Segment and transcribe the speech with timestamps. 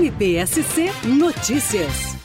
[0.00, 0.86] MPSC
[1.18, 2.18] Notícias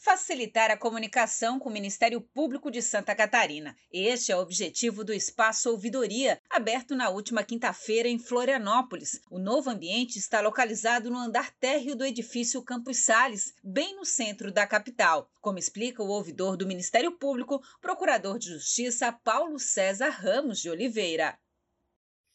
[0.00, 3.76] facilitar a comunicação com o Ministério Público de Santa Catarina.
[3.92, 9.20] Este é o objetivo do Espaço Ouvidoria, aberto na última quinta-feira em Florianópolis.
[9.30, 14.52] O novo ambiente está localizado no andar térreo do edifício Campos Sales, bem no centro
[14.52, 15.28] da capital.
[15.40, 21.36] Como explica o ouvidor do Ministério Público, procurador de Justiça Paulo César Ramos de Oliveira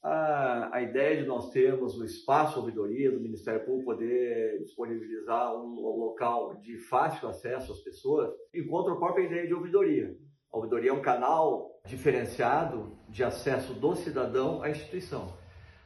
[0.04, 5.80] a, a ideia de nós termos o espaço ouvidoria do Ministério Público poder disponibilizar um,
[5.80, 10.14] local de fácil acesso às pessoas encontra a própria ideia de ouvidoria.
[10.52, 15.34] A ouvidoria é um canal diferenciado de acesso do cidadão à instituição.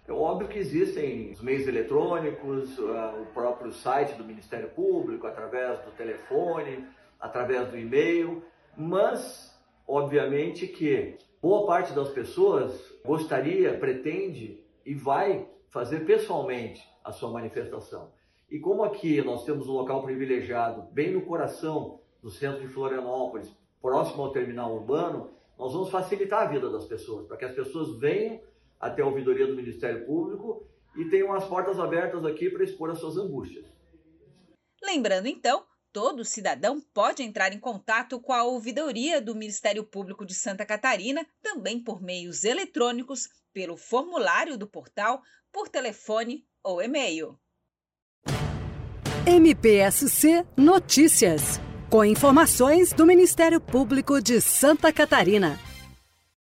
[0.08, 5.80] É óbvio que existem os meios eletrônicos, uh, o próprio site do Ministério Público, através
[5.82, 6.88] do telefone,
[7.20, 8.42] através do e-mail,
[8.76, 9.47] mas
[9.88, 18.12] obviamente que boa parte das pessoas gostaria, pretende e vai fazer pessoalmente a sua manifestação.
[18.50, 23.54] E como aqui nós temos um local privilegiado, bem no coração do centro de Florianópolis,
[23.82, 27.98] próximo ao terminal urbano, nós vamos facilitar a vida das pessoas, para que as pessoas
[28.00, 28.40] venham
[28.80, 33.00] até a ouvidoria do Ministério Público e tenham as portas abertas aqui para expor as
[33.00, 33.66] suas angústias.
[34.84, 35.64] Lembrando então
[35.98, 41.26] todo cidadão pode entrar em contato com a ouvidoria do Ministério Público de Santa Catarina,
[41.42, 47.36] também por meios eletrônicos, pelo formulário do portal, por telefone ou e-mail.
[49.26, 51.60] MPSC Notícias,
[51.90, 55.60] com informações do Ministério Público de Santa Catarina.